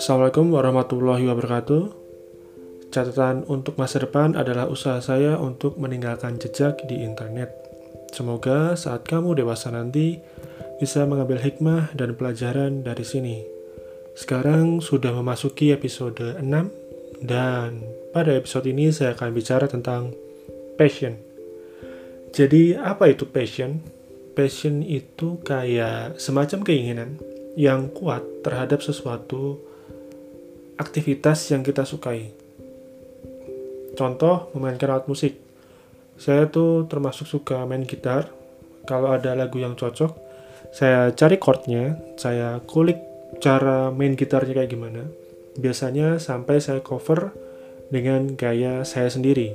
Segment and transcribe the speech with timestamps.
[0.00, 1.82] Assalamualaikum warahmatullahi wabarakatuh.
[2.88, 7.52] Catatan untuk masa depan adalah usaha saya untuk meninggalkan jejak di internet.
[8.08, 10.16] Semoga saat kamu dewasa nanti
[10.80, 13.44] bisa mengambil hikmah dan pelajaran dari sini.
[14.16, 16.48] Sekarang sudah memasuki episode 6
[17.20, 17.84] dan
[18.16, 20.16] pada episode ini saya akan bicara tentang
[20.80, 21.12] passion.
[22.32, 23.84] Jadi apa itu passion?
[24.32, 27.20] Passion itu kayak semacam keinginan
[27.52, 29.68] yang kuat terhadap sesuatu
[30.80, 32.32] aktivitas yang kita sukai.
[33.92, 35.36] Contoh, memainkan alat musik.
[36.16, 38.32] Saya tuh termasuk suka main gitar.
[38.88, 40.16] Kalau ada lagu yang cocok,
[40.72, 42.96] saya cari chordnya, saya kulik
[43.44, 45.04] cara main gitarnya kayak gimana.
[45.60, 47.36] Biasanya sampai saya cover
[47.92, 49.52] dengan gaya saya sendiri.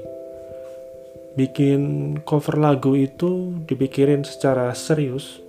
[1.33, 1.81] Bikin
[2.21, 5.41] cover lagu itu dipikirin secara serius.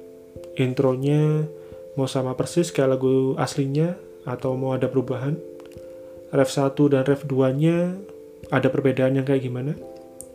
[0.57, 1.45] Intronya
[2.01, 3.93] mau sama persis kayak lagu aslinya
[4.25, 5.37] atau mau ada perubahan
[6.35, 7.95] ref 1 dan ref 2 nya
[8.51, 9.75] ada perbedaan yang kayak gimana?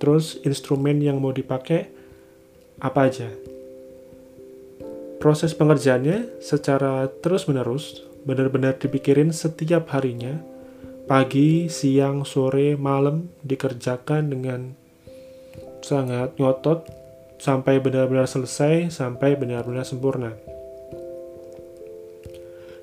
[0.02, 1.92] Terus instrumen yang mau dipakai
[2.81, 3.30] apa aja?
[5.22, 10.42] Proses pengerjaannya secara terus menerus benar-benar dipikirin setiap harinya.
[11.06, 14.73] Pagi, siang, sore, malam dikerjakan dengan
[15.81, 16.88] sangat ngotot
[17.42, 20.38] sampai benar-benar selesai sampai benar-benar sempurna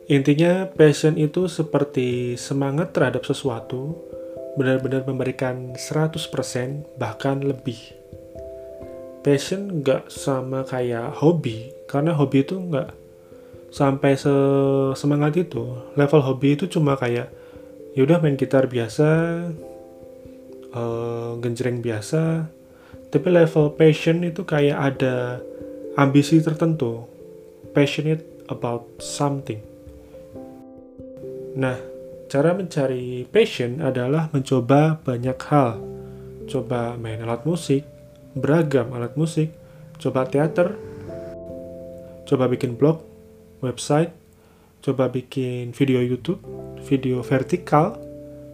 [0.09, 3.93] Intinya, passion itu seperti semangat terhadap sesuatu,
[4.57, 7.93] benar-benar memberikan 100% bahkan lebih.
[9.21, 12.89] Passion nggak sama kayak hobi, karena hobi itu nggak
[13.69, 14.17] sampai
[14.97, 15.77] semangat itu.
[15.93, 17.29] Level hobi itu cuma kayak,
[17.93, 19.09] yaudah main gitar biasa,
[20.73, 22.49] uh, genjreng biasa,
[23.13, 25.45] tapi level passion itu kayak ada
[26.01, 27.05] ambisi tertentu,
[27.77, 29.61] passionate about something.
[31.59, 31.75] Nah,
[32.31, 35.83] cara mencari passion adalah mencoba banyak hal.
[36.47, 37.83] Coba main alat musik,
[38.39, 39.51] beragam alat musik,
[39.99, 40.79] coba teater,
[42.31, 43.03] coba bikin blog,
[43.59, 44.15] website,
[44.87, 46.39] coba bikin video YouTube,
[46.87, 47.99] video vertikal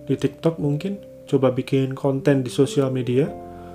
[0.08, 0.96] di TikTok mungkin,
[1.28, 3.28] coba bikin konten di sosial media,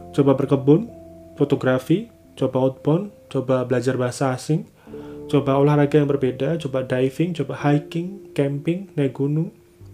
[0.09, 0.89] coba berkebun,
[1.37, 4.65] fotografi, coba outbound, coba belajar bahasa asing,
[5.29, 9.53] coba olahraga yang berbeda, coba diving, coba hiking, camping, naik gunung,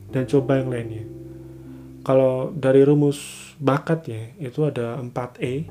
[0.09, 1.03] dan coba yang lainnya.
[2.07, 5.67] Kalau dari rumus bakat ya, itu ada 4E,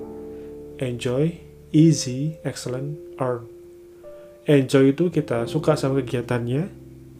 [0.84, 1.32] enjoy,
[1.72, 3.48] easy, excellent, earn.
[4.44, 6.68] Enjoy itu kita suka sama kegiatannya,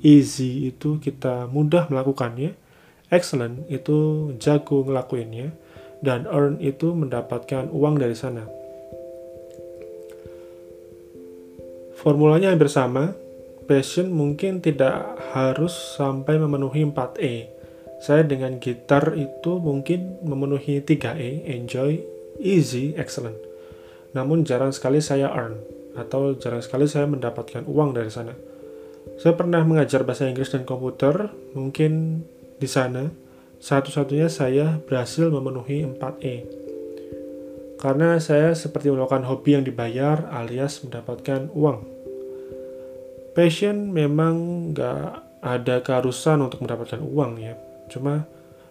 [0.04, 2.52] easy itu kita mudah melakukannya,
[3.08, 5.56] excellent itu jago ngelakuinnya,
[6.04, 8.44] dan earn itu mendapatkan uang dari sana.
[11.94, 13.14] Formulanya hampir sama.
[13.64, 17.48] Passion mungkin tidak harus sampai memenuhi 4E.
[18.04, 22.04] Saya dengan gitar itu mungkin memenuhi 3E, enjoy,
[22.36, 23.40] easy, excellent.
[24.12, 25.56] Namun jarang sekali saya earn,
[25.96, 28.36] atau jarang sekali saya mendapatkan uang dari sana.
[29.16, 32.20] Saya pernah mengajar bahasa Inggris dan komputer, mungkin
[32.60, 33.08] di sana
[33.64, 36.63] satu-satunya saya berhasil memenuhi 4E.
[37.84, 41.84] Karena saya seperti melakukan hobi yang dibayar alias mendapatkan uang.
[43.36, 45.04] Passion memang nggak
[45.44, 47.52] ada keharusan untuk mendapatkan uang ya.
[47.92, 48.24] Cuma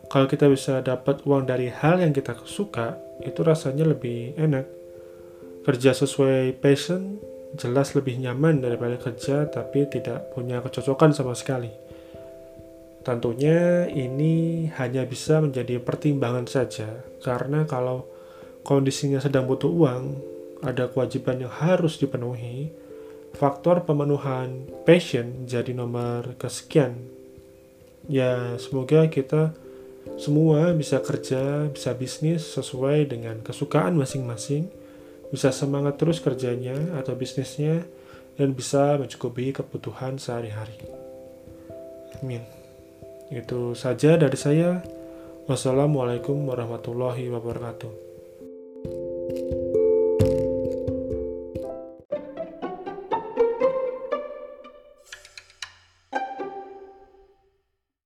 [0.09, 4.66] kalau kita bisa dapat uang dari hal yang kita suka, itu rasanya lebih enak.
[5.62, 7.22] Kerja sesuai passion
[7.53, 11.69] jelas lebih nyaman daripada kerja tapi tidak punya kecocokan sama sekali.
[13.06, 16.88] Tentunya ini hanya bisa menjadi pertimbangan saja,
[17.22, 18.12] karena kalau
[18.63, 20.03] kondisinya sedang butuh uang,
[20.63, 22.72] ada kewajiban yang harus dipenuhi,
[23.35, 26.96] faktor pemenuhan passion jadi nomor kesekian.
[28.07, 29.56] Ya, semoga kita
[30.19, 34.68] semua bisa kerja, bisa bisnis sesuai dengan kesukaan masing-masing,
[35.31, 37.88] bisa semangat terus kerjanya atau bisnisnya,
[38.36, 40.75] dan bisa mencukupi kebutuhan sehari-hari.
[42.19, 42.44] Amin.
[43.31, 44.83] Itu saja dari saya.
[45.44, 48.03] Wassalamualaikum warahmatullahi wabarakatuh.
[49.35, 49.82] you